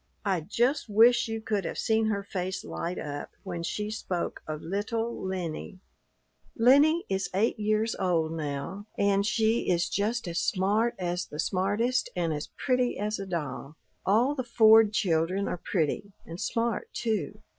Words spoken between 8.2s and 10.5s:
now, and she is just as